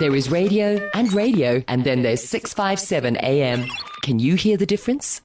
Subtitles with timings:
[0.00, 3.66] There is radio and radio, and then there's 657 AM.
[4.04, 5.22] Can you hear the difference?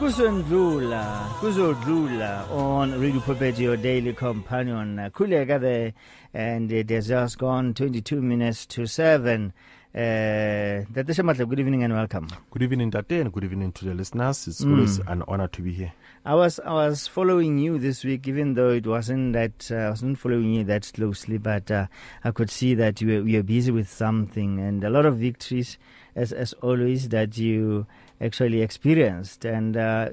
[0.00, 5.92] kusondlula kuzodlula on radio pulpit your daily companion khuleka there
[6.34, 9.54] and it has just gone 22 minutes to 7
[9.96, 11.14] uh Dr.
[11.14, 14.46] Shamatla, good evening and welcome Good evening, Tate, and good evening to the listeners.
[14.46, 15.92] It's always an honor to be here.
[16.24, 19.90] I was I was following you this week, even though it wasn't that uh, I
[19.90, 21.86] wasn't following you that closely, but uh,
[22.24, 25.16] I could see that you were, you were busy with something and a lot of
[25.16, 25.78] victories,
[26.14, 27.86] as as always, that you
[28.20, 29.46] actually experienced.
[29.46, 30.10] And uh,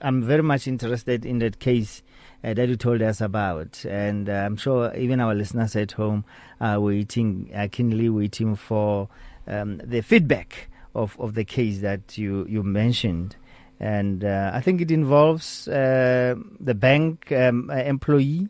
[0.00, 2.02] I'm very much interested in that case
[2.42, 6.24] uh, that you told us about, and uh, I'm sure even our listeners at home
[6.60, 9.08] are waiting, are keenly waiting for
[9.46, 13.36] um, the feedback of, of the case that you you mentioned
[13.80, 18.48] and uh, I think it involves uh, the bank um, uh, employee.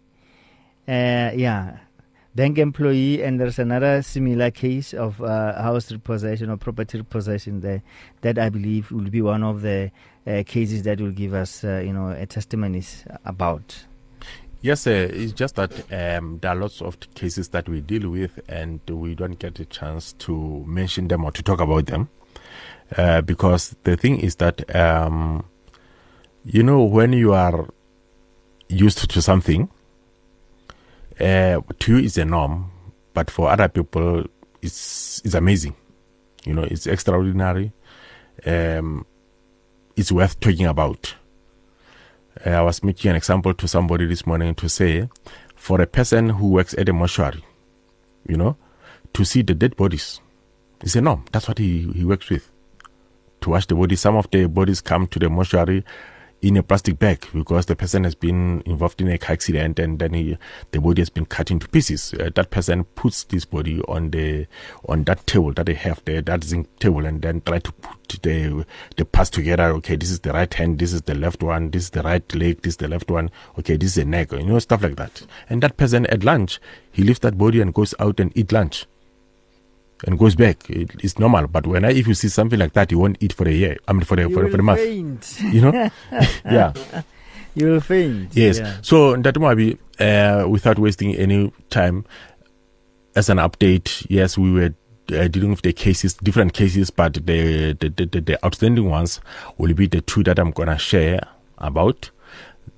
[0.89, 1.79] Uh, yeah,
[2.35, 7.83] bank employee, and there's another similar case of uh, house repossession or property repossession there
[8.21, 9.91] that I believe will be one of the
[10.27, 13.85] uh, cases that will give us, uh, you know, a testimonies about.
[14.63, 18.39] Yes, uh, it's just that um, there are lots of cases that we deal with,
[18.49, 22.11] and we don't get a chance to mention them or to talk about them.
[22.97, 25.45] Uh, because the thing is that, um,
[26.45, 27.69] you know, when you are
[28.69, 29.71] used to something,
[31.21, 32.71] uh, to you it's a norm,
[33.15, 34.25] but for other people,
[34.63, 35.75] it's it's amazing.
[36.45, 37.73] You know, it's extraordinary.
[38.47, 39.07] Um,
[39.97, 41.15] it's worth talking about.
[42.47, 45.09] Uh, I was making an example to somebody this morning to say,
[45.57, 47.45] for a person who works at a mortuary,
[48.27, 48.57] you know,
[49.13, 50.21] to see the dead bodies,
[50.81, 51.25] it's a norm.
[51.33, 52.51] That's what he, he works with.
[53.43, 54.01] To wash the bodies.
[54.01, 55.85] some of the bodies come to the mortuary
[56.43, 59.99] in a plastic bag because the person has been involved in a car accident and
[59.99, 60.39] then he,
[60.71, 62.15] the body has been cut into pieces.
[62.15, 64.47] Uh, that person puts this body on the
[64.89, 68.23] on that table that they have there, that zinc table, and then try to put
[68.23, 68.65] the
[68.97, 69.65] the parts together.
[69.65, 72.35] Okay, this is the right hand, this is the left one, this is the right
[72.35, 73.31] leg, this is the left one.
[73.59, 75.23] Okay, this is the neck, you know, stuff like that.
[75.49, 76.59] And that person at lunch,
[76.91, 78.87] he leaves that body and goes out and eat lunch.
[80.07, 80.69] And goes back.
[80.71, 81.47] It, it's normal.
[81.47, 83.77] But when I, if you see something like that, you won't eat for a year.
[83.87, 84.81] I mean, for a, You for, for a month.
[84.81, 85.39] faint.
[85.53, 85.73] You know?
[86.45, 86.73] yeah.
[87.55, 88.35] You will faint.
[88.35, 88.59] Yes.
[88.59, 88.77] Yeah.
[88.83, 92.05] So that might be uh, without wasting any time.
[93.17, 94.73] As an update, yes, we were
[95.13, 99.21] uh, dealing with the cases, different cases, but the the, the the the outstanding ones
[99.59, 101.19] will be the two that I'm gonna share
[101.59, 102.11] about.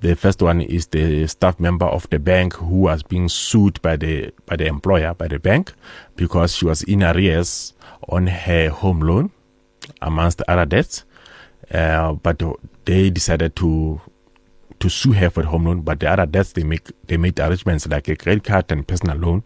[0.00, 3.96] The first one is the staff member of the bank who was being sued by
[3.96, 5.72] the by the employer by the bank
[6.16, 7.72] because she was in arrears
[8.08, 9.30] on her home loan,
[10.00, 11.04] amongst other debts.
[11.70, 12.42] Uh, but
[12.84, 14.00] they decided to
[14.80, 17.38] to sue her for the home loan, but the other debts they make they made
[17.38, 19.44] arrangements like a credit card and personal loan.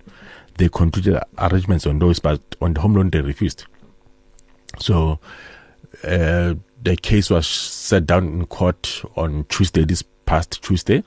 [0.56, 3.66] They concluded arrangements on those, but on the home loan they refused.
[4.78, 5.20] So
[6.02, 11.02] uh, the case was set down in court on Tuesday, this past Tuesday,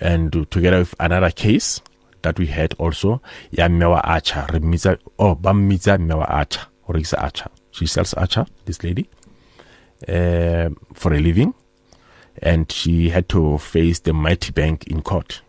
[0.00, 1.80] and together with another case
[2.22, 7.50] that we had also, ya Mewa Archer, Remisa, oh, Bamiza Mewa Archer, or Risa Archer.
[7.70, 9.08] She sells atchar, this lady,
[10.08, 11.54] uh, for a living
[12.42, 15.42] and she had to face the mighty bank in court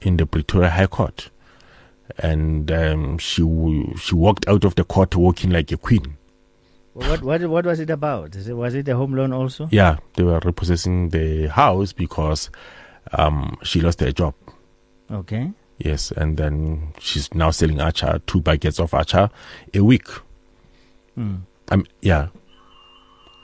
[0.00, 1.30] in the Pretoria High Court,
[2.18, 3.42] and um, she
[3.96, 6.16] she walked out of the court walking like a queen.
[6.94, 8.36] What, what, what was it about?
[8.36, 9.68] Is it, was it a home loan also?
[9.70, 12.50] Yeah, they were repossessing the house because
[13.12, 14.34] um, she lost her job.
[15.10, 15.50] Okay.
[15.78, 19.30] Yes, and then she's now selling acha, two buckets of acha
[19.74, 20.06] a week.
[21.18, 21.42] Mm.
[21.70, 22.28] Um, yeah.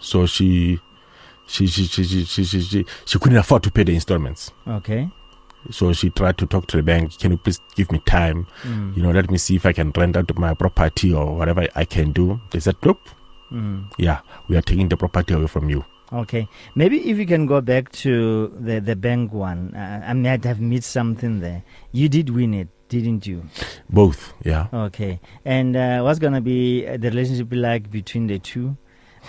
[0.01, 0.79] So she,
[1.47, 4.53] she, she, she, she, she, she, she, she couldn't afford to pay the installments.
[4.67, 5.09] Okay.
[5.71, 7.19] So she tried to talk to the bank.
[7.19, 8.47] Can you please give me time?
[8.63, 8.97] Mm.
[8.97, 11.85] You know, let me see if I can rent out my property or whatever I
[11.85, 12.41] can do.
[12.51, 13.01] They said, nope.
[13.53, 13.91] Mm.
[13.99, 15.85] Yeah, we are taking the property away from you.
[16.13, 20.45] Okay, maybe if you can go back to the the bank one, uh, I might
[20.45, 21.63] have missed something there.
[21.93, 23.45] You did win it, didn't you?
[23.91, 24.33] Both.
[24.45, 24.69] Yeah.
[24.73, 28.77] Okay, and uh, what's gonna be the relationship like between the two,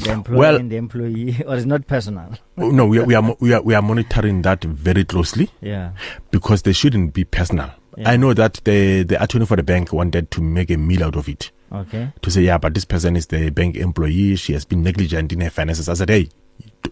[0.04, 2.32] the employer Well- and the employee, or it's not personal?
[2.58, 5.92] Oh, no, we are, we are we are we are monitoring that very closely Yeah,
[6.32, 7.72] because they shouldn't be personal.
[7.98, 8.12] Yeah.
[8.12, 11.18] I know that the the attorney for the bank wanted to make a meal out
[11.18, 11.52] of it.
[11.72, 14.36] Okay, To say, yeah, but this person is the bank employee.
[14.36, 15.90] She has been negligent in her finances.
[15.90, 16.30] I said, hey,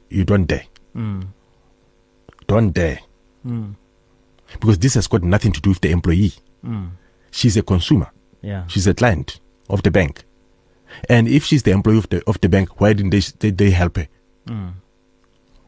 [0.09, 0.65] you don't dare,
[0.95, 1.27] mm.
[2.47, 3.00] don't dare,
[3.45, 3.75] Mm.
[4.59, 6.33] because this has got nothing to do with the employee.
[6.65, 6.91] Mm.
[7.31, 8.09] She's a consumer.
[8.41, 9.39] yeah, She's a client
[9.69, 10.24] of the bank.
[11.09, 13.69] And if she's the employee of the of the bank, why didn't they they, they
[13.71, 14.07] help her?
[14.47, 14.74] mm.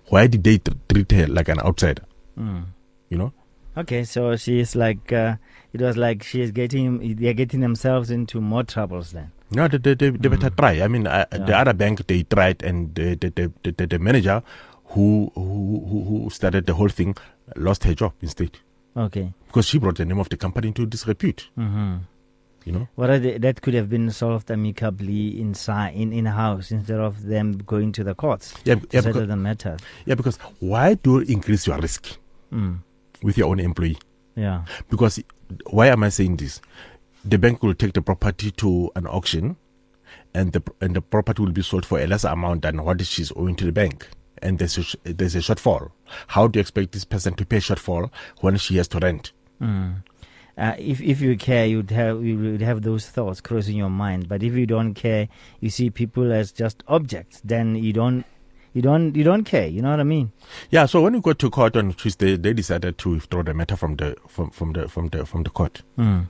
[0.07, 2.03] Why did they tr- treat her like an outsider?
[2.39, 2.65] Mm.
[3.09, 3.33] You know?
[3.79, 5.35] Okay, so she's like, uh,
[5.73, 9.31] it was like she's getting, they're getting themselves into more troubles then.
[9.51, 10.81] No, they, they, they, they better try.
[10.81, 13.29] I mean, uh, the other bank they tried, and the the,
[13.63, 14.43] the, the, the, manager
[14.93, 17.15] who, who who started the whole thing
[17.55, 18.51] lost her job instead
[18.97, 19.33] Okay.
[19.47, 21.49] because she brought the name of the company into disrepute.
[21.57, 21.97] Mm-hmm.
[22.65, 22.87] You know.
[22.95, 27.23] What are the, that could have been solved amicably inside, in in house, instead of
[27.25, 29.77] them going to the courts Yeah, to yeah, settle because, the matter.
[30.05, 32.17] yeah, because why do you increase your risk
[32.51, 32.79] Mm.
[33.23, 33.97] With your own employee?
[34.35, 34.65] Yeah.
[34.89, 35.21] Because
[35.67, 36.61] why am I saying this?
[37.25, 39.57] The bank will take the property to an auction,
[40.33, 43.31] and the and the property will be sold for a lesser amount than what she's
[43.35, 44.07] owing to the bank.
[44.41, 45.91] And there's a, there's a shortfall.
[46.27, 49.33] How do you expect this person to pay shortfall when she has to rent?
[49.61, 50.03] Mm.
[50.57, 54.29] Uh, if if you care, you'd have you would have those thoughts crossing your mind.
[54.29, 55.27] But if you don't care,
[55.59, 57.41] you see people as just objects.
[57.43, 58.25] Then you don't
[58.73, 59.67] you don't you don't care.
[59.67, 60.31] You know what I mean?
[60.69, 60.85] Yeah.
[60.85, 63.95] So when we got to court on Tuesday, they decided to withdraw the matter from
[63.95, 65.81] the from, from the from the from the court.
[65.97, 66.27] Mm.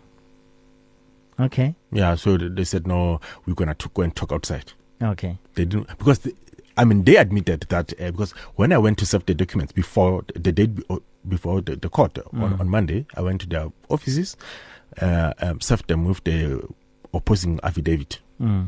[1.39, 1.75] Okay.
[1.91, 2.15] Yeah.
[2.15, 4.74] So they said no, we're gonna to go and talk outside.
[5.01, 5.38] Okay.
[5.56, 6.36] They didn't because the,
[6.77, 10.24] I mean they admitted that uh, because when I went to serve the documents before
[10.36, 10.97] the date uh,
[11.27, 12.59] before the, the court on, Mm.
[12.59, 14.38] on Monday, I went to their offices,
[15.01, 16.65] uh, um, served them with the
[17.13, 18.68] opposing affidavit Mm.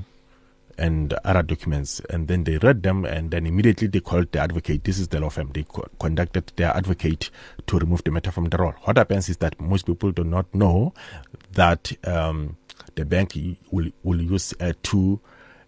[0.81, 4.83] And other documents, and then they read them, and then immediately they called the advocate.
[4.83, 5.51] This is the law firm.
[5.53, 7.29] They co- conducted their advocate
[7.67, 8.73] to remove the matter from the roll.
[8.85, 10.93] What happens is that most people do not know
[11.53, 12.57] that um,
[12.95, 13.37] the bank
[13.69, 15.19] will will use uh, two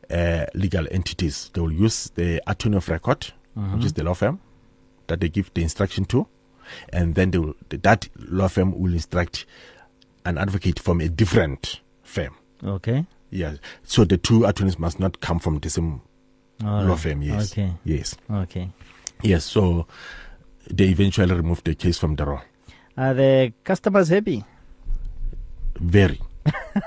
[0.09, 1.51] uh, legal entities.
[1.53, 3.31] They will use the attorney of record,
[3.75, 4.39] which is the law firm
[5.07, 6.25] that they give the instruction to,
[6.89, 9.45] and then they will, that law firm will instruct
[10.25, 12.33] an advocate from a different firm.
[12.63, 13.05] Okay.
[13.33, 13.55] Yeah.
[13.83, 16.01] So the two attorneys must not come from the same
[16.61, 17.23] law firm.
[17.23, 17.51] Yes.
[17.51, 17.73] Okay.
[17.83, 18.15] Yes.
[18.29, 18.69] Okay.
[19.23, 19.43] Yes.
[19.43, 19.87] So
[20.69, 22.41] they eventually removed the case from the roll.
[22.95, 24.45] Are the customers happy?
[25.79, 26.19] Very.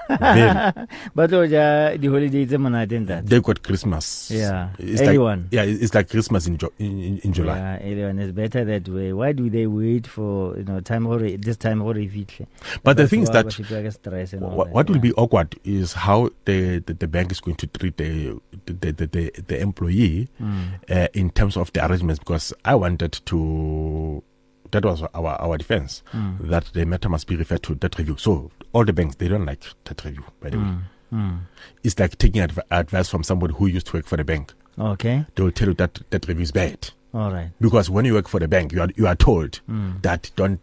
[0.09, 0.73] Very.
[1.15, 3.27] But uh, the holidays are not in that.
[3.27, 4.31] They got Christmas.
[4.31, 4.71] Yeah.
[4.79, 5.49] It's Early like.
[5.51, 5.63] Yeah.
[5.63, 7.57] It's like Christmas in, in, in, July.
[7.57, 9.13] Yeah, everyone is better that way.
[9.13, 12.47] Why do they wait for you know time hore this time fihle?
[12.83, 15.03] But the thing is that all what, that, what will yeah.
[15.03, 19.07] be awkward is how the, the, the bank is going to treat the the, the,
[19.07, 20.81] the, the employee Mm.
[20.91, 24.23] uh, in terms of the arrangements because I wanted to
[24.71, 26.49] that was our our defense Mm.
[26.49, 28.17] that the matter must be referred to debt review.
[28.19, 30.65] So all the banks they don't like debt review by the way.
[30.65, 30.83] Mm.
[31.13, 31.39] Mm.
[31.85, 34.53] It's like taking adv- advice from somebody who used to work for the bank.
[34.79, 35.25] Okay.
[35.35, 37.51] They will tell you that debt review is bad All right.
[37.61, 40.03] because when you work for the bank, you are you are told Mm.
[40.03, 40.61] that don't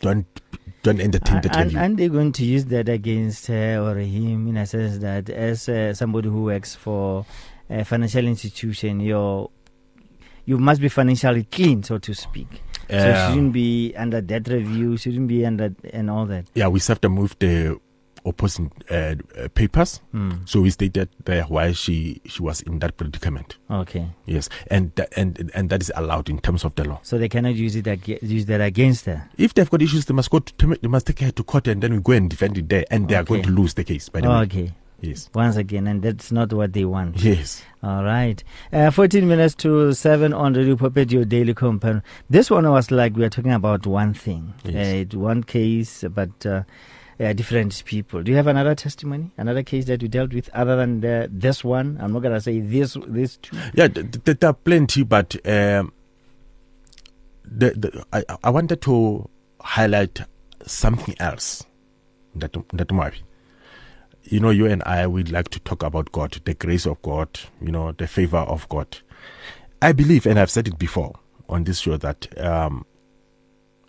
[0.00, 0.26] don't
[0.82, 1.78] don't entertain that And, review.
[1.78, 5.66] and they're going to use that against her or him in a sense that as
[5.68, 7.24] uh, somebody who works for
[7.70, 9.48] a financial institution, you're
[10.44, 12.60] you must be financially clean, so to speak.
[12.88, 13.28] So Yeah.
[13.30, 16.46] shouldn't be under debt review, shouldn't be under and all that.
[16.54, 17.78] yeah, we served them with the
[18.26, 20.00] opposing uh, uh, papers.
[20.14, 20.48] Mm.
[20.48, 23.58] So we stated there why she she was in that predicament.
[23.70, 24.06] Okay.
[24.24, 27.00] Yes, and and and that is allowed in terms of the law.
[27.02, 29.28] So they cannot use it ag- use that against her.
[29.36, 31.82] If they've got issues, they must go to they must take her to court, and
[31.82, 34.08] then we go and defend it there, and they are going to lose the case.
[34.08, 34.72] By the way, Okay.
[35.06, 37.22] Yes, Once again, and that's not what they want.
[37.22, 37.62] yes.
[37.82, 38.42] All right.
[38.72, 42.02] Uh, 14 minutes to 7 on Radio Pulpit, your daily companion.
[42.30, 45.14] This one was like we are talking about one thing, Yes.
[45.14, 46.62] uh, one case, but uh,
[47.18, 48.22] different people.
[48.22, 51.62] Do you have another testimony, another case that you dealt with other than the, this
[51.62, 51.98] one?
[52.00, 53.56] I'm not going to say this, this two.
[53.74, 55.92] Yeah, th- th- there are plenty, but um,
[57.44, 59.28] the, the, I, I wanted to
[59.60, 60.20] highlight
[60.66, 61.64] something else.
[62.36, 63.22] That that might
[64.24, 67.28] you know, you and I would like to talk about God, the grace of God,
[67.60, 68.98] you know, the favor of God.
[69.82, 71.14] I believe, and I've said it before
[71.48, 72.86] on this show, that um,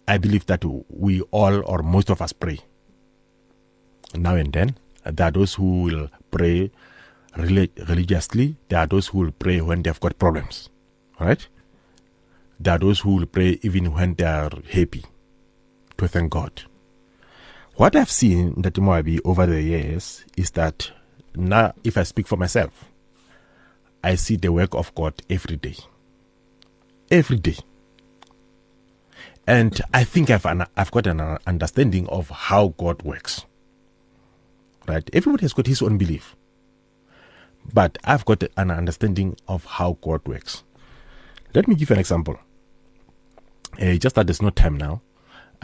[0.08, 2.60] I believe that we all, or most of us, pray
[4.14, 4.76] now and then.
[5.06, 6.72] There are those who will pray
[7.38, 8.58] relig- religiously.
[8.70, 10.70] There are those who will pray when they've got problems.
[11.20, 11.48] Right?
[12.60, 15.06] There are those who will pray even when they are happy
[15.98, 16.64] to thank God.
[17.78, 20.92] What I've seen the Moabi over the years is that
[21.36, 22.86] now, if I speak for myself,
[24.02, 25.76] I see the work of God every day.
[27.12, 27.58] Every day.
[29.46, 33.44] And I think I've, an, I've got an understanding of how God works.
[34.88, 35.10] Right?
[35.12, 36.34] Everybody has got his own belief.
[37.74, 40.64] But I've got an understanding of how God works.
[41.54, 42.40] Let me give an example.
[43.82, 45.02] Uh, just that there's no time now.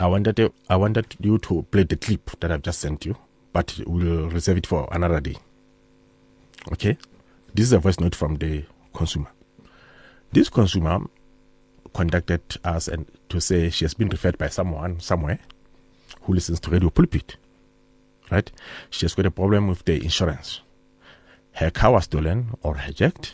[0.01, 3.15] I wanted to, I wanted you to play the clip that I've just sent you,
[3.53, 5.35] but we'll reserve it for another day.
[6.71, 6.97] Okay?
[7.53, 8.65] This is a voice note from the
[8.95, 9.29] consumer.
[10.31, 11.01] This consumer
[11.93, 15.37] contacted us and to say she has been referred by someone somewhere
[16.23, 17.35] who listens to Radio Pulpit.
[18.31, 18.51] Right?
[18.89, 20.61] She has got a problem with the insurance.
[21.51, 23.33] Her car was stolen or hijacked.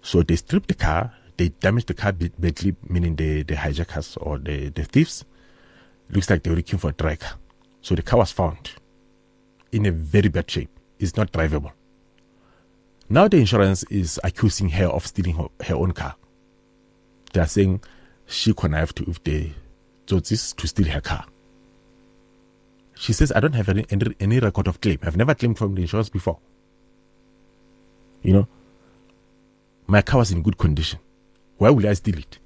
[0.00, 4.38] So they stripped the car, they damaged the car badly, meaning the, the hijackers or
[4.38, 5.24] the, the thieves.
[6.10, 7.22] Looks like they were looking for a drag.
[7.80, 8.72] So the car was found
[9.72, 10.70] in a very bad shape.
[10.98, 11.72] It's not drivable.
[13.08, 16.16] Now the insurance is accusing her of stealing her, her own car.
[17.32, 17.82] They are saying
[18.26, 19.52] she connived with the
[20.06, 21.24] Tsotsis to steal her car.
[22.96, 24.98] She says, I don't have any, any, any record of claim.
[25.02, 26.38] I've never claimed from the insurance before.
[28.22, 28.48] You know,
[29.86, 30.98] my car was in good condition.
[31.58, 32.38] Why will I steal it?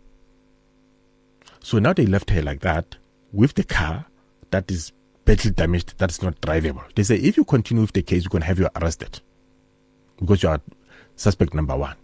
[1.61, 2.97] So now they left her like that
[3.33, 4.07] with the car
[4.51, 4.93] that is
[5.25, 6.83] badly damaged, that is not drivable.
[6.95, 9.21] They say, if you continue with the case, we're going to have you arrested
[10.19, 10.61] because you are
[11.17, 11.97] suspect number one.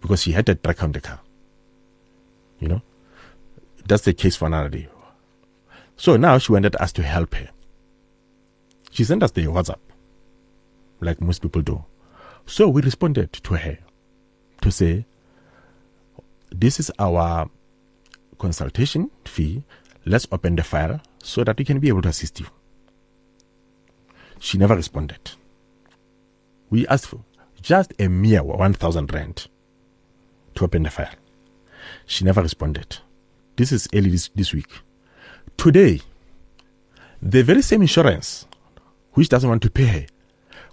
[0.00, 1.20] Because she had a track on the car.
[2.60, 2.82] You know?
[3.86, 4.88] That's the case for another day.
[5.96, 7.48] So now she wanted us to help her.
[8.90, 9.78] She sent us the WhatsApp,
[11.00, 11.84] like most people do.
[12.46, 13.78] So we responded to her
[14.62, 15.04] to say,
[16.50, 17.50] This is our
[18.38, 19.62] consultation fee.
[20.04, 22.46] Let's open the file so that we can be able to assist you.
[24.38, 25.32] She never responded.
[26.70, 27.20] We asked for
[27.60, 29.48] just a mere 1,000 rand
[30.54, 31.14] to open the file.
[32.06, 32.98] She never responded.
[33.56, 34.70] This is early this, this week.
[35.56, 36.00] Today,
[37.20, 38.46] the very same insurance,
[39.12, 40.06] which doesn't want to pay her,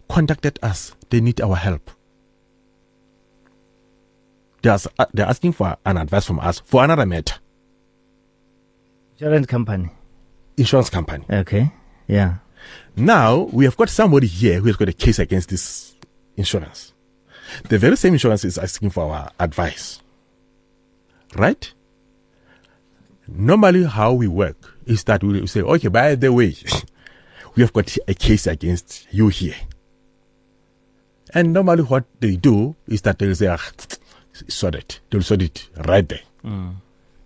[0.07, 0.93] contacted us.
[1.09, 1.89] They need our help.
[4.65, 7.35] They are, uh, they're asking for an advice from us for another matter.
[9.19, 9.91] Insurance company.
[10.57, 11.23] Insurance company.
[11.29, 11.71] Okay.
[12.07, 12.37] Yeah.
[12.95, 15.93] Now we have got somebody here who has got a case against this
[16.35, 16.93] insurance.
[17.69, 20.01] The very same insurance is asking for our advice.
[21.35, 21.71] Right?
[23.27, 26.55] Normally, how we work is that we say, okay, by the way,
[27.53, 29.57] we have got a case against you here.
[31.35, 33.59] And normally, what they do is that they'll say, ah,
[34.47, 34.99] sort it.
[35.09, 36.21] They'll sort it right there.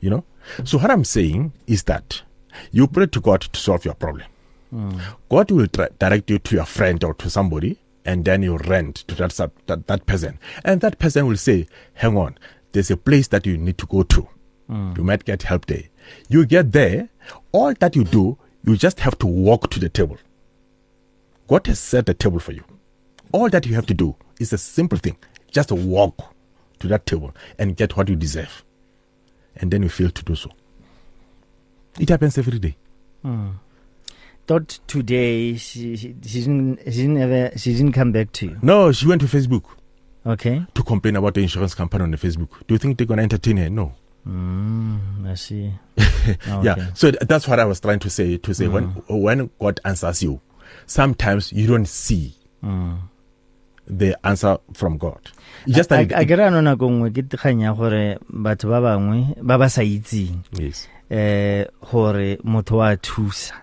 [0.01, 0.23] You know?
[0.63, 2.21] So, what I'm saying is that
[2.71, 4.27] you pray to God to solve your problem.
[5.29, 8.95] God will tra- direct you to your friend or to somebody, and then you rent
[9.07, 12.37] to that, sub- that that person, and that person will say, "Hang on,
[12.71, 14.27] there's a place that you need to go to.
[14.97, 15.83] You might get help there.
[16.29, 17.09] You get there,
[17.51, 20.17] all that you do, you just have to walk to the table.
[21.47, 22.63] God has set the table for you.
[23.31, 25.17] All that you have to do is a simple thing:
[25.51, 26.33] just walk
[26.79, 28.63] to that table and get what you deserve,
[29.55, 30.49] and then you fail to do so.
[31.99, 32.77] It happens every day.
[33.21, 33.49] Hmm.
[34.47, 38.57] Thought today she, she, she didn't she didn't ever she didn't come back to you.
[38.61, 39.63] No, she went to Facebook
[40.25, 40.65] Okay.
[40.73, 42.49] to complain about the insurance company on the Facebook.
[42.67, 43.69] Do you think they're gonna entertain her?
[43.69, 43.93] No.
[44.27, 45.71] Mm, I see.
[46.63, 46.87] Yeah.
[46.93, 48.37] So th- that's what I was trying to say.
[48.37, 49.21] To say when hmm.
[49.21, 50.41] when God answers you,
[50.85, 52.95] sometimes you don't see hmm.
[53.89, 55.17] The answer from God.
[55.67, 59.33] Just a like a kry no nako nngwe ke tikgang ya gore batho ba bangwe
[59.41, 63.55] ba ba sa itseng yes, eh gore motho wa thusa.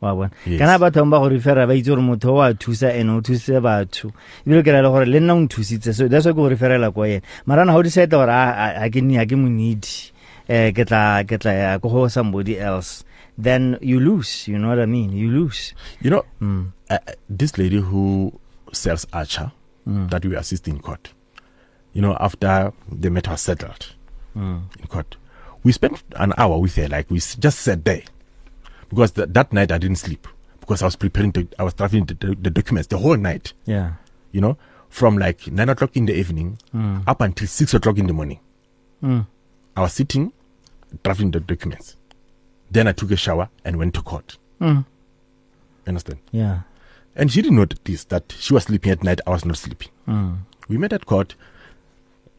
[0.00, 0.30] Wa bona.
[0.58, 4.08] Kana batho ba go refera ba itse gore motho wa thusa and o thusitse batho.
[4.46, 6.88] Ebile ke ra le gore le nna o nthusitse so that's why ke go referela
[6.92, 9.84] ko ena mara na ga o decide gore a ke ni a ke mo need
[10.48, 13.04] eh ke tla ke tla ya ko go somebody else
[13.36, 15.12] then you lose you know what i mean?
[15.12, 15.74] You lose.
[16.00, 16.72] You know mm.
[16.88, 18.32] uh, uh, this lady who
[18.72, 19.52] sells atchar
[19.86, 21.12] that we assist in court.
[21.92, 23.94] You know, after the matter was settled
[24.36, 24.62] Mm.
[24.80, 25.16] in court,
[25.62, 26.88] we spent an hour with her.
[26.88, 28.02] Like we just sat there
[28.88, 30.26] because th- that night I didn't sleep
[30.60, 31.30] because I was preparing.
[31.32, 33.52] To, I was drafting the, the, the documents the whole night.
[33.64, 33.92] yeah
[34.32, 34.56] You know,
[34.88, 37.04] from like nine o'clock in the evening mm.
[37.06, 38.40] up until six o'clock in the morning.
[39.02, 39.26] Mm.
[39.76, 40.32] I was sitting
[41.04, 41.96] drafting the documents.
[42.70, 44.36] Then I took a shower and went to court.
[44.60, 44.84] Mm.
[45.86, 46.18] Understand?
[46.32, 46.60] yeah
[47.16, 49.20] And she didn't notice that she was sleeping at night.
[49.26, 49.88] I was not sleeping.
[50.08, 50.38] mm.
[50.68, 51.34] We met at court.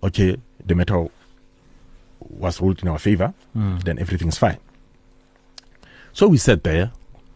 [0.04, 1.08] Okay, the matter
[2.20, 3.34] was ruled in our favor.
[3.56, 3.84] Mm.
[3.84, 4.58] Then everything's fine.
[6.14, 6.92] So we sat there.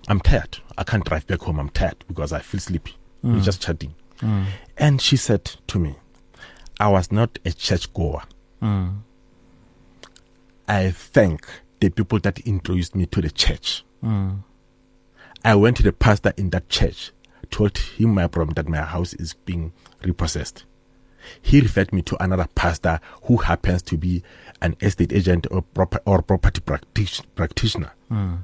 [0.08, 0.58] I'm tired.
[0.78, 1.60] I can't drive back home.
[1.60, 2.96] I'm tired because I feel sleepy.
[3.22, 3.94] We're just chatting.
[4.22, 4.46] Mm.
[4.78, 5.96] And she said to me,
[6.80, 8.24] I was not a church goer.
[8.62, 9.00] Mm.
[10.68, 11.46] I thank
[11.80, 13.84] the people that introduced me to the church.
[14.04, 14.40] Mm.
[15.44, 17.12] I went to the pastor in that church,
[17.52, 19.72] told him my problem that my house is being
[20.04, 20.66] repossessed.
[21.42, 24.24] He referred me to another pastor who happens to be
[24.62, 27.92] an estate agent or, prop- or property practic- practitioner.
[28.10, 28.40] Mm.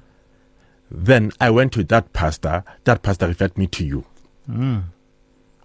[0.91, 2.63] Then I went to that pastor.
[2.83, 4.05] That pastor referred me to you.
[4.49, 4.83] Mm.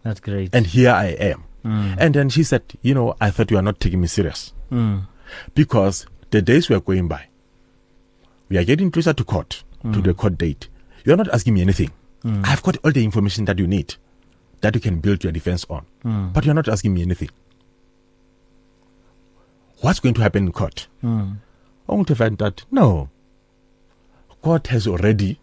[0.02, 0.54] That's great.
[0.54, 1.44] And here I am.
[1.62, 4.54] And then she said, You know, I thought you are not taking me serious.
[4.72, 5.06] Mm.
[5.54, 7.26] Because the days were going by.
[8.48, 9.92] We are getting closer to court, Mm.
[9.94, 10.68] to the court date.
[11.04, 11.90] You are not asking me anything.
[12.24, 13.94] I've got all the information that you need,
[14.60, 15.86] that you can build your defense on.
[16.04, 16.32] Mm.
[16.32, 17.30] But you're not asking me anything.
[19.80, 20.86] What's going to happen in court?
[21.02, 21.38] Mm.
[21.88, 23.08] Only to find that, no,
[24.42, 25.38] court has already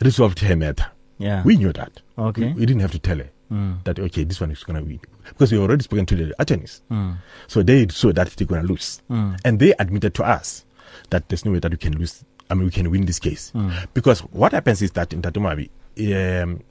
[0.00, 0.86] resolved her matter.
[1.18, 1.42] Yeah.
[1.42, 2.00] We knew that.
[2.18, 2.48] Okay.
[2.48, 3.82] We, we didn't have to tell her Mm.
[3.82, 5.00] that, okay, this one is going to win.
[5.26, 6.82] Because we already spoken to the attorneys.
[6.88, 7.16] Mm.
[7.48, 9.02] So they saw that they're going to lose.
[9.10, 9.40] Mm.
[9.44, 10.64] And they admitted to us
[11.10, 12.24] that there's no way that we can lose.
[12.48, 13.50] I mean, we can win this case.
[13.52, 13.88] Mm.
[13.92, 15.68] Because what happens is that in Tatumabi,
[15.98, 16.62] um,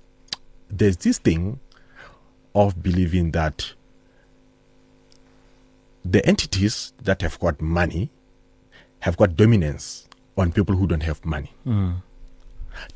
[0.69, 1.59] there's this thing
[2.55, 3.73] of believing that
[6.03, 8.09] the entities that have got money
[8.99, 10.07] have got dominance
[10.37, 11.53] on people who don't have money.
[11.65, 12.01] Mm.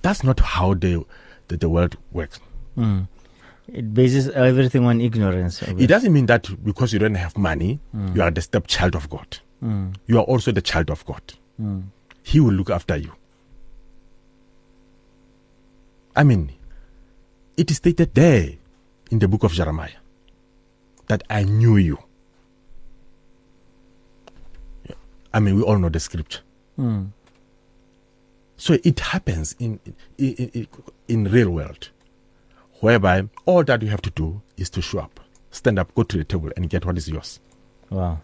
[0.02, 1.06] That's not how the,
[1.48, 2.40] the, the world works.
[2.78, 3.08] Mm.
[3.72, 5.62] It bases everything on ignorance.
[5.62, 7.80] It doesn't mean that because you don't have money,
[8.14, 9.38] you are the stepchild of God.
[9.64, 9.96] Mm.
[10.08, 11.22] You are also the child of God.
[11.62, 11.84] Mm.
[12.24, 13.14] He will look after you.
[16.16, 16.52] I mean,
[17.58, 18.52] it is stated there
[19.12, 20.00] in the book of Jeremiah
[21.08, 21.98] that I knew you.
[25.34, 26.42] I mean, we all know the scripture.
[26.78, 27.10] Mm.
[28.58, 29.80] So it happens in
[30.18, 30.68] in, in,
[31.08, 31.90] in real world,
[32.82, 36.18] whereby all that you have to do is to show up, stand up, go to
[36.18, 37.40] the table, and get what is yours.
[37.90, 38.20] Wow.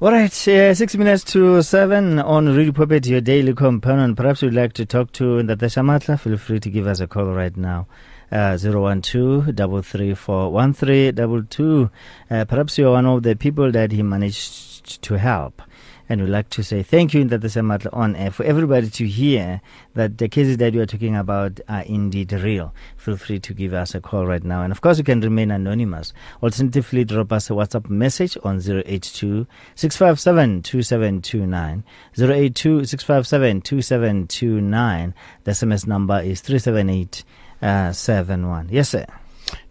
[0.00, 4.14] All right, uh, six minutes to seven on Radio Pulpit, your daily companion.
[4.14, 6.20] Perhaps you'd like to talk to Ntate Shamatla.
[6.20, 7.88] Feel free to give us a call right now.
[8.30, 11.90] Uh, 012 334 1322.
[12.30, 15.62] Uh, perhaps you're one of the people that he managed to help.
[16.08, 19.60] And we'd like to say thank you, Ntate Shamatla, on air for everybody to hear
[19.94, 22.74] that the cases that you are talking about are indeed real.
[22.96, 24.62] Feel free to give us a call right now.
[24.62, 26.14] And of course, you can remain anonymous.
[26.42, 31.84] Alternatively, drop us a WhatsApp message on 082 657 2729.
[32.16, 35.14] 082 657 2729.
[35.44, 38.68] The SMS number is 37871.
[38.70, 39.04] Yes, sir.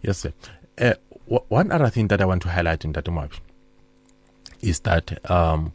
[0.02, 0.32] Yes, sir.
[0.78, 0.94] Uh,
[1.26, 3.38] w- one other thing that I want to highlight in that Tatumabi
[4.60, 5.72] is that um,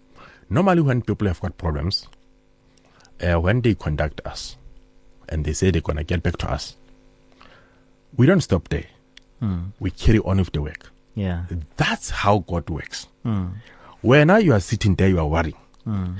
[0.54, 2.08] normally when people have got problems,
[3.22, 4.58] uh, when they contact us
[5.30, 6.76] and they say they're going to get back to us,
[8.16, 8.86] we don't stop there.
[9.42, 9.72] Mm.
[9.80, 10.92] We carry on with the work.
[11.16, 11.46] Yeah.
[11.78, 13.08] That's how God works.
[13.26, 13.54] Mm.
[14.02, 15.58] Where now you are sitting there, you are worrying.
[15.88, 16.16] Mm.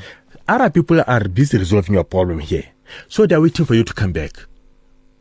[0.48, 2.66] Other people are busy resolving your problem here.
[3.08, 4.32] So they're waiting for you to come back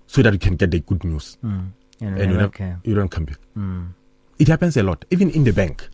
[0.07, 1.37] so that you can get the good news.
[1.45, 1.69] Mm.
[2.01, 3.39] You And you, don't, you don't come back.
[3.57, 3.89] Mm.
[4.39, 5.89] It happens a lot, even in the bank.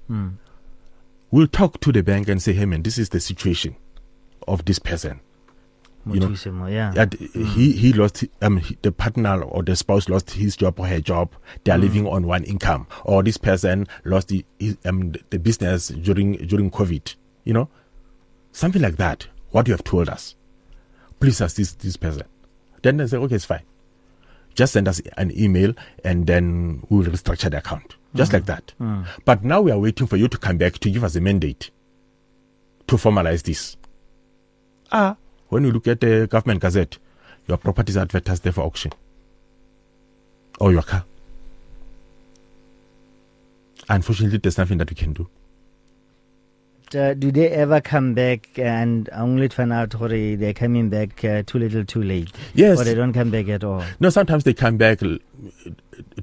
[1.29, 1.37] Mm.
[1.37, 3.77] We'll talk to the bank and say, hey man, this is the situation
[4.47, 5.21] of this person.
[6.07, 6.29] You know,
[6.69, 6.91] yeah.
[6.93, 10.87] That he, he lost, um, he- the partner or the spouse lost his job or
[10.87, 11.35] her job.
[11.65, 12.87] They are living on one income.
[13.05, 17.15] Or this person lost the, his, um, the business during, during COVID.
[17.45, 17.69] You know,
[18.53, 19.27] something like that.
[19.51, 20.35] What you have told us.
[21.21, 22.23] Please assist this person.
[22.83, 23.65] Then they say, okay, it's fine.
[24.55, 27.97] Just send us an email and then we'll restructure the account.
[28.15, 28.73] Just like that.
[28.81, 29.07] Mm.
[29.25, 31.71] But now we are waiting for you to come back to give us a mandate
[32.87, 33.77] to formalize this.
[34.91, 35.17] Ah,
[35.49, 36.99] when you look at the government gazette,
[37.47, 38.93] your property is advertised there for auction.
[40.59, 41.05] Or your car.
[43.89, 45.29] Unfortunately, there's nothing that we can do.
[46.95, 51.23] Uh, do they ever come back and only to find out sorry, they're coming back
[51.23, 52.31] uh, too little too late?
[52.55, 52.81] Yes.
[52.81, 53.85] Or they don't come back at all?
[54.01, 55.19] No, sometimes they come back l-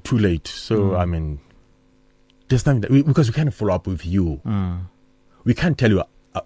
[0.02, 0.48] too late.
[0.48, 0.98] So, Mm.
[0.98, 1.38] I mean,
[2.48, 4.40] there's nothing that we, because we can't follow up with you.
[4.44, 4.82] Mm.
[5.44, 6.02] We can't tell you.
[6.34, 6.40] Uh,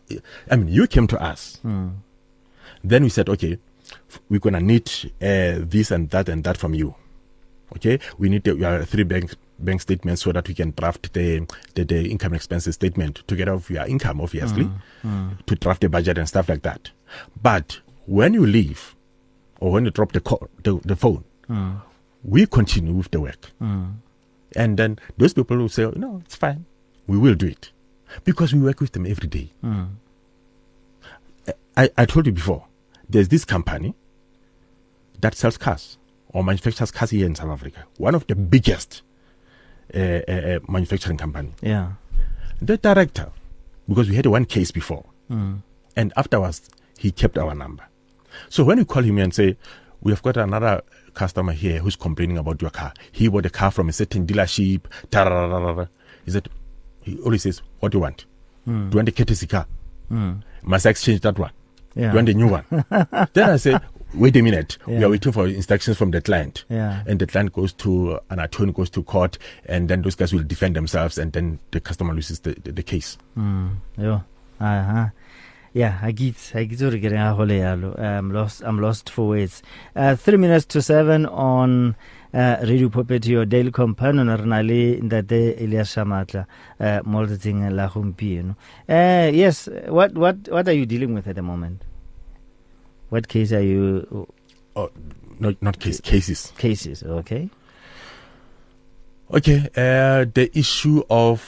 [0.50, 1.60] I mean, you came to us.
[1.64, 1.94] Mm.
[2.84, 3.58] Then we said, okay,
[4.28, 4.88] we're gonna need
[5.20, 6.94] uh, this and that and that from you.
[7.76, 11.84] Okay, we need your three bank bank statements so that we can draft the the,
[11.84, 14.68] the income and expenses statement together with your income, obviously,
[15.04, 15.44] Mm.
[15.46, 16.90] to draft the budget and stuff like that.
[17.42, 18.96] But when you leave,
[19.60, 21.80] or when you drop the call, the, the phone, Mm.
[22.24, 23.94] we continue with the work, Mm.
[24.56, 26.64] And then those people will say, no, it's fine,
[27.06, 27.70] we will do it,
[28.24, 29.52] because we work with them every day.
[29.64, 29.88] Mm.
[31.76, 32.66] I, I told you before,
[33.08, 33.94] there's this company
[35.20, 37.84] that sells cars or manufactures cars here in South Africa.
[37.96, 39.02] One of the biggest
[39.94, 41.52] uh, uh, uh, manufacturing company.
[41.62, 41.92] Yeah.
[42.60, 43.30] The director,
[43.88, 45.62] because we had one case before, Mm.
[45.94, 47.84] and afterwards he kept our number.
[48.48, 49.56] So when you call him and say,
[50.02, 50.82] we have got another
[51.14, 52.92] customer here who's complaining about your car.
[53.12, 54.82] He bought a car from a certain dealership.
[56.24, 56.48] He said,
[57.02, 58.24] he always says, what do you want?
[58.66, 58.90] Mm.
[58.90, 59.66] Do you want a courtesy car?
[60.10, 60.42] Mm.
[60.62, 61.52] Must I exchange that one?
[61.94, 62.10] Yeah.
[62.10, 62.64] You want a new one?
[63.32, 63.78] then I say,
[64.14, 64.78] wait a minute.
[64.86, 66.64] We are waiting for instructions from the client.
[66.68, 67.02] Yeah.
[67.06, 70.42] And the client goes to an attorney, goes to court, and then those guys will
[70.42, 73.18] defend themselves, and then the customer loses the, the, the case.
[73.36, 74.22] Mm, yo.
[74.60, 75.06] Uh-huh.
[75.72, 79.62] Yeah, I get I get I'm lost I'm lost for words.
[79.94, 81.94] Uh, three minutes to seven on
[82.34, 86.46] uh, Radio Pulpit your daily companion le ntate Elias Shamatla
[86.80, 88.56] uh mo letsatsing la gompieno.
[88.88, 91.84] Uh yes, what what what are you dealing with at the moment?
[93.10, 94.26] What case are you
[94.74, 94.90] Oh,
[95.38, 96.52] not not case cases.
[96.58, 97.48] cases, okay?
[99.32, 101.38] Okay, uh, the issue of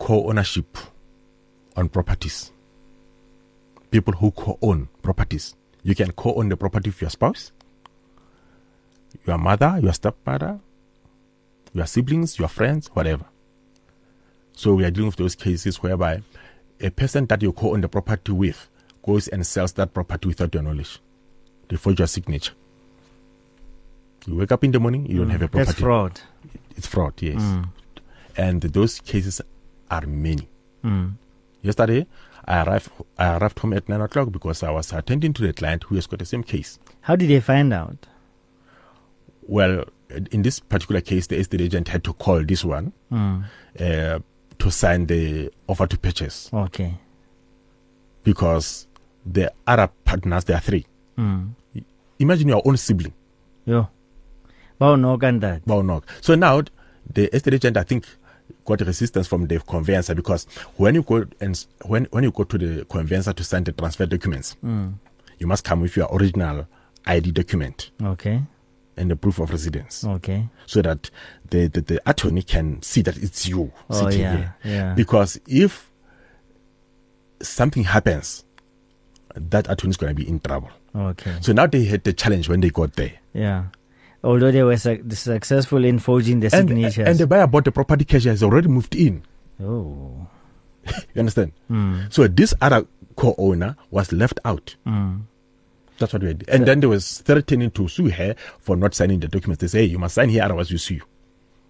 [0.00, 0.76] co-ownership
[1.76, 2.50] on properties.
[3.92, 5.54] People who co-own properties.
[5.84, 7.52] You can co-own the property with your spouse,
[9.26, 10.58] your mother, your stepmother,
[11.74, 13.26] your siblings, your friends, whatever.
[14.54, 16.22] So we are dealing with those cases whereby
[16.80, 18.68] a person that you co-own the property with
[19.04, 20.98] goes and sells that property without your knowledge.
[21.68, 22.54] They forge your signature.
[24.26, 25.66] You wake up in the morning, you don't have a property.
[25.66, 26.20] That's fraud.
[26.76, 27.42] It's fraud, yes.
[27.42, 27.68] Mm.
[28.36, 29.42] And those cases
[29.90, 30.48] are many.
[30.84, 31.14] Mm.
[31.60, 32.06] Yesterday,
[32.44, 35.84] I arrived, I arrived home at 9 o'clock because I was attending to the client
[35.84, 36.78] who has got the same case.
[37.02, 38.06] How did they find out?
[39.46, 39.84] Well,
[40.30, 43.44] in this particular case, the estate agent had to call this one Mm.
[43.80, 44.18] uh,
[44.58, 46.94] to sign the offer to purchase Okay.
[48.24, 48.86] because
[49.24, 50.86] the other partners, there are three.
[51.18, 51.50] Mm.
[52.18, 53.14] Imagine your own sibling.
[53.64, 53.88] Yo.
[54.80, 55.62] Bao no that.
[56.20, 56.62] So now
[57.12, 58.06] the estate agent, I think,
[58.64, 60.46] got resistance from the conveyancer because
[60.76, 64.06] when you go and when when you go to the conveyancer to sign the transfer
[64.06, 64.94] documents, Mm.
[65.38, 66.66] you must come with your original
[67.06, 68.42] ID document Okay.
[68.96, 70.48] and the proof of residence, Okay.
[70.66, 71.10] so that
[71.50, 74.36] the, the the attorney can see that it's you Oh sitting yeah.
[74.36, 74.54] here.
[74.64, 74.94] Yeah.
[74.94, 75.90] Because if
[77.40, 78.44] something happens,
[79.34, 80.70] that attorney is going to be in trouble.
[80.94, 81.34] Okay.
[81.40, 83.14] So now they had the challenge when they got there.
[83.34, 83.64] Yeah.
[84.24, 87.08] Although they were su- successful in forging the And, signatures.
[87.08, 89.22] and the buyer bought the property cash has already moved in.
[89.62, 90.26] oh.
[91.14, 91.52] You understand?
[91.70, 92.12] Mm.
[92.12, 94.74] So this other co-owner was left out.
[94.86, 95.22] Mm.
[95.98, 96.48] That's what we did.
[96.48, 99.60] And then they was threatening to sue her for not signing the documents.
[99.60, 101.02] They say, hey, you must sign here, otherwise we sue you.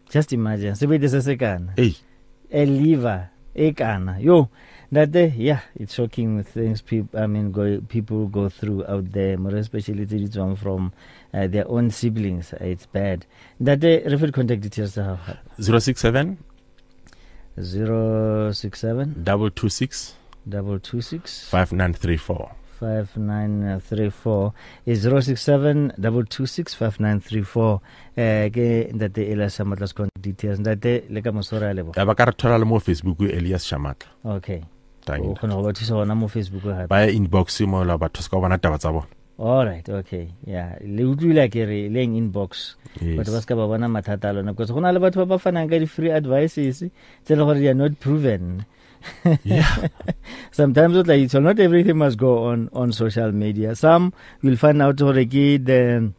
[0.09, 0.73] Just imagine.
[0.75, 1.73] Sebede a sekana.
[1.77, 1.95] Hey,
[2.51, 3.29] A liver.
[3.55, 4.23] Ekana.
[4.23, 4.49] Yo.
[4.93, 9.39] That day, yeah, it's shocking things people, I mean, go, people go through out there,
[9.39, 10.93] more especially tse one from
[11.33, 12.53] uh, their own siblings.
[12.53, 13.25] Uh, It's bad.
[13.59, 14.99] That day, refer contact details.
[14.99, 15.17] Uh,
[15.59, 16.37] 067
[17.57, 20.15] 067 double two six
[20.51, 22.51] 226 five nine three four.
[22.81, 24.53] 5934
[24.87, 27.81] is 067 226 5934
[28.17, 32.33] eh ke ntate Elias Shamatla's contact details ntate le ka mosora lebo ba ka re
[32.33, 34.09] thola le mo Facebook Elias Shamatla.
[34.37, 34.65] okay
[35.11, 35.35] o you.
[35.35, 38.59] khona go ba thusa gona mo facebook gape Ba inbox mo la batho ska bona
[38.59, 39.07] taba tsa bona.
[39.39, 42.77] all right okay yeah le utlwile ke re le eng inbox
[43.19, 45.39] batho ba ska ba bona mathata a lona because go na le batho ba ba
[45.43, 46.85] fanang ka di-free advices
[47.25, 48.63] tse le gore they are not proven
[49.43, 49.67] Yeah.
[50.53, 54.13] sometimes it's like so not everything must go on on social media some
[54.43, 56.13] you'll find out already the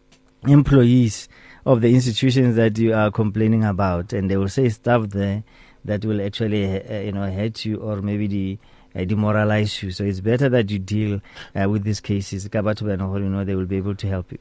[0.48, 1.30] employees
[1.66, 5.44] of the institutions that you are complaining about and they will say stuff there
[5.86, 8.58] that will actually uh, you know hurt you or maybe the
[8.96, 11.22] uh, demoralize you so it's better that you deal
[11.56, 13.96] uh, with these cases Ka batho ba leng gore, you know they will be able
[13.96, 14.40] to help you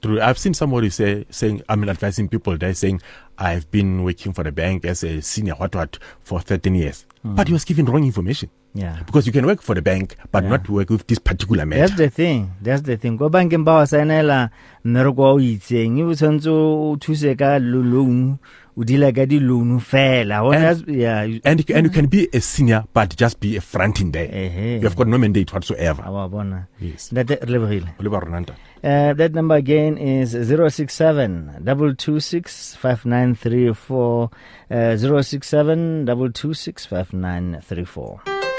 [0.00, 0.20] True.
[0.20, 3.02] I've seen somebody say saying I mean advising people there saying
[3.36, 7.04] I've been working for the bank as a senior what what for 13 years.
[7.24, 8.48] But he was given wrong information.
[8.74, 10.50] Yeah Because you can work for the bank but Yeah.
[10.50, 11.86] not work with this particular matter.
[11.88, 12.50] That's the thing.
[12.62, 13.16] That's the thing.
[13.16, 14.50] Go bankeng ba wa saenela
[14.84, 15.98] mmereko wa o itseng.
[15.98, 18.38] E o tshwanetse o thuse ka lo- loan,
[18.76, 20.38] o dila ka di loan fela.
[20.44, 21.26] Ho yeah.
[21.44, 24.28] and you- and you can be a senior but just be a front in there.
[24.28, 24.78] Ehe.
[24.80, 26.02] You have got no mandate whatsoever.
[26.02, 26.68] Ha wa bona.
[26.80, 27.10] Yes.
[27.12, 27.88] Ntate, re lebogile.
[28.00, 28.54] Ole ba rona ntate.
[28.84, 34.30] Uh, that number again is 067 226 5934.
[34.70, 38.37] Uh, 067 226 5934.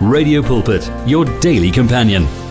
[0.00, 2.43] Radio Pulpit, your daily companion.